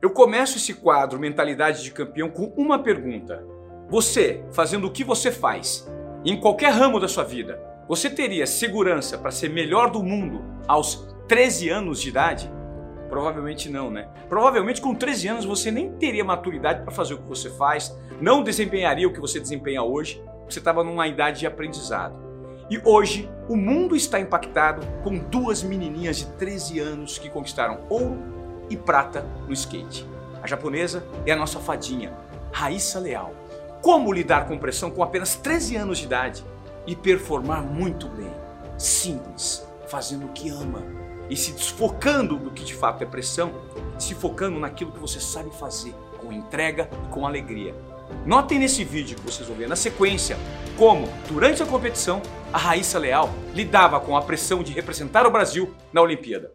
Eu 0.00 0.10
começo 0.10 0.58
esse 0.58 0.74
quadro 0.74 1.18
Mentalidade 1.18 1.82
de 1.82 1.90
Campeão 1.90 2.30
com 2.30 2.52
uma 2.56 2.78
pergunta. 2.78 3.44
Você, 3.90 4.44
fazendo 4.52 4.86
o 4.86 4.92
que 4.92 5.02
você 5.02 5.32
faz, 5.32 5.90
em 6.24 6.38
qualquer 6.38 6.70
ramo 6.70 7.00
da 7.00 7.08
sua 7.08 7.24
vida, 7.24 7.60
você 7.88 8.08
teria 8.08 8.46
segurança 8.46 9.18
para 9.18 9.32
ser 9.32 9.50
melhor 9.50 9.90
do 9.90 10.00
mundo 10.00 10.44
aos 10.68 11.12
13 11.26 11.70
anos 11.70 12.00
de 12.00 12.10
idade? 12.10 12.48
Provavelmente 13.08 13.68
não, 13.68 13.90
né? 13.90 14.08
Provavelmente 14.28 14.80
com 14.80 14.94
13 14.94 15.26
anos 15.26 15.44
você 15.44 15.68
nem 15.68 15.90
teria 15.94 16.24
maturidade 16.24 16.84
para 16.84 16.92
fazer 16.92 17.14
o 17.14 17.18
que 17.18 17.28
você 17.28 17.50
faz, 17.50 17.98
não 18.20 18.44
desempenharia 18.44 19.08
o 19.08 19.12
que 19.12 19.20
você 19.20 19.40
desempenha 19.40 19.82
hoje, 19.82 20.22
você 20.48 20.60
estava 20.60 20.84
numa 20.84 21.08
idade 21.08 21.40
de 21.40 21.46
aprendizado. 21.46 22.16
E 22.70 22.80
hoje 22.84 23.28
o 23.48 23.56
mundo 23.56 23.96
está 23.96 24.20
impactado 24.20 24.86
com 25.02 25.18
duas 25.18 25.64
menininhas 25.64 26.18
de 26.18 26.26
13 26.36 26.78
anos 26.78 27.18
que 27.18 27.28
conquistaram 27.28 27.80
ouro 27.88 28.37
e 28.70 28.76
prata 28.76 29.24
no 29.46 29.52
skate. 29.52 30.06
A 30.42 30.46
japonesa 30.46 31.04
é 31.26 31.32
a 31.32 31.36
nossa 31.36 31.58
fadinha, 31.58 32.12
Raíssa 32.52 32.98
Leal. 32.98 33.32
Como 33.82 34.12
lidar 34.12 34.46
com 34.46 34.58
pressão 34.58 34.90
com 34.90 35.02
apenas 35.02 35.36
13 35.36 35.76
anos 35.76 35.98
de 35.98 36.04
idade 36.04 36.44
e 36.86 36.96
performar 36.96 37.62
muito 37.62 38.08
bem? 38.08 38.32
Simples, 38.76 39.66
fazendo 39.88 40.26
o 40.26 40.32
que 40.32 40.48
ama 40.48 40.82
e 41.30 41.36
se 41.36 41.52
desfocando 41.52 42.36
do 42.36 42.50
que 42.50 42.64
de 42.64 42.74
fato 42.74 43.02
é 43.02 43.06
pressão, 43.06 43.52
se 43.98 44.14
focando 44.14 44.58
naquilo 44.58 44.92
que 44.92 44.98
você 44.98 45.20
sabe 45.20 45.50
fazer, 45.50 45.94
com 46.18 46.32
entrega 46.32 46.88
e 47.04 47.08
com 47.08 47.26
alegria. 47.26 47.74
Notem 48.24 48.58
nesse 48.58 48.84
vídeo 48.84 49.16
que 49.16 49.22
vocês 49.22 49.46
vão 49.46 49.56
ver 49.56 49.68
na 49.68 49.76
sequência 49.76 50.36
como, 50.78 51.08
durante 51.28 51.62
a 51.62 51.66
competição, 51.66 52.22
a 52.52 52.58
Raíssa 52.58 52.98
Leal 52.98 53.30
lidava 53.52 54.00
com 54.00 54.16
a 54.16 54.22
pressão 54.22 54.62
de 54.62 54.72
representar 54.72 55.26
o 55.26 55.30
Brasil 55.30 55.74
na 55.92 56.00
Olimpíada. 56.00 56.52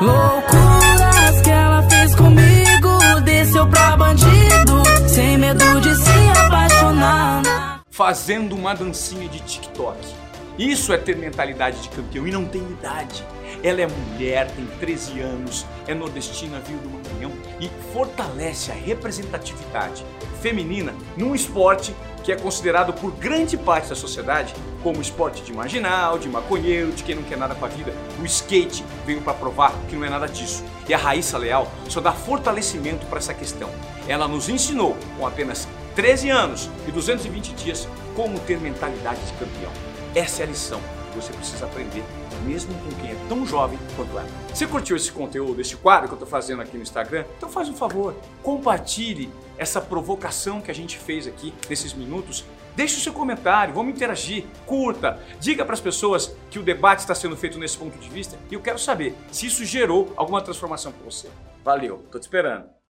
Loucuras 0.00 1.40
que 1.42 1.50
ela 1.50 1.82
fez 1.88 2.14
comigo, 2.14 3.20
desceu 3.24 3.66
pra 3.66 3.96
bandido, 3.96 4.82
sem 5.08 5.38
medo 5.38 5.80
de 5.80 5.94
se 5.96 6.40
apaixonar. 6.46 7.42
Fazendo 7.90 8.54
uma 8.54 8.74
dancinha 8.74 9.28
de 9.28 9.40
TikTok. 9.40 10.27
Isso 10.58 10.92
é 10.92 10.98
ter 10.98 11.16
mentalidade 11.16 11.80
de 11.80 11.88
campeão 11.88 12.26
e 12.26 12.32
não 12.32 12.44
tem 12.44 12.60
idade. 12.62 13.24
Ela 13.62 13.82
é 13.82 13.86
mulher, 13.86 14.50
tem 14.50 14.66
13 14.80 15.20
anos, 15.20 15.64
é 15.86 15.94
nordestina, 15.94 16.58
viu 16.58 16.78
do 16.78 16.90
Maranhão 16.90 17.32
e 17.60 17.70
fortalece 17.92 18.72
a 18.72 18.74
representatividade 18.74 20.04
feminina 20.40 20.94
num 21.16 21.34
esporte 21.34 21.94
que 22.22 22.32
é 22.32 22.36
considerado 22.36 22.92
por 22.92 23.12
grande 23.12 23.56
parte 23.56 23.88
da 23.88 23.94
sociedade 23.94 24.54
como 24.82 25.00
esporte 25.00 25.42
de 25.42 25.52
marginal, 25.52 26.18
de 26.18 26.28
maconheiro, 26.28 26.92
de 26.92 27.02
quem 27.02 27.14
não 27.14 27.22
quer 27.22 27.38
nada 27.38 27.54
com 27.54 27.64
a 27.64 27.68
vida. 27.68 27.92
O 28.20 28.24
skate 28.26 28.84
veio 29.06 29.22
para 29.22 29.34
provar 29.34 29.72
que 29.88 29.96
não 29.96 30.04
é 30.04 30.10
nada 30.10 30.26
disso. 30.26 30.64
E 30.88 30.92
a 30.92 30.98
Raíssa 30.98 31.38
Leal 31.38 31.70
só 31.88 32.00
dá 32.00 32.12
fortalecimento 32.12 33.06
para 33.06 33.18
essa 33.18 33.32
questão. 33.32 33.70
Ela 34.06 34.28
nos 34.28 34.48
ensinou, 34.48 34.96
com 35.16 35.26
apenas 35.26 35.66
13 35.94 36.30
anos 36.30 36.68
e 36.86 36.90
220 36.90 37.54
dias, 37.54 37.88
como 38.14 38.38
ter 38.40 38.58
mentalidade 38.58 39.20
de 39.24 39.32
campeão. 39.32 39.97
Essa 40.14 40.42
é 40.42 40.46
a 40.46 40.48
lição 40.48 40.80
que 41.12 41.16
você 41.16 41.32
precisa 41.32 41.66
aprender 41.66 42.04
mesmo 42.44 42.72
com 42.74 42.90
quem 43.00 43.10
é 43.10 43.16
tão 43.28 43.46
jovem 43.46 43.78
quanto 43.96 44.10
ela. 44.12 44.28
Você 44.52 44.66
curtiu 44.66 44.96
esse 44.96 45.12
conteúdo, 45.12 45.60
esse 45.60 45.76
quadro 45.76 46.08
que 46.08 46.14
eu 46.14 46.16
estou 46.16 46.28
fazendo 46.28 46.62
aqui 46.62 46.76
no 46.76 46.82
Instagram? 46.82 47.24
Então 47.36 47.48
faz 47.48 47.68
um 47.68 47.74
favor, 47.74 48.14
compartilhe 48.42 49.30
essa 49.56 49.80
provocação 49.80 50.60
que 50.60 50.70
a 50.70 50.74
gente 50.74 50.98
fez 50.98 51.26
aqui 51.26 51.52
nesses 51.68 51.92
minutos. 51.92 52.44
Deixe 52.76 52.96
o 52.96 53.00
seu 53.00 53.12
comentário, 53.12 53.74
vamos 53.74 53.94
interagir, 53.94 54.44
curta, 54.64 55.20
diga 55.40 55.64
para 55.64 55.74
as 55.74 55.80
pessoas 55.80 56.32
que 56.48 56.60
o 56.60 56.62
debate 56.62 57.00
está 57.00 57.14
sendo 57.14 57.36
feito 57.36 57.58
nesse 57.58 57.76
ponto 57.76 57.98
de 57.98 58.08
vista 58.08 58.38
e 58.50 58.54
eu 58.54 58.60
quero 58.60 58.78
saber 58.78 59.16
se 59.32 59.46
isso 59.46 59.64
gerou 59.64 60.12
alguma 60.16 60.40
transformação 60.40 60.92
para 60.92 61.04
você. 61.04 61.28
Valeu, 61.64 62.04
tô 62.10 62.18
te 62.18 62.22
esperando. 62.22 62.77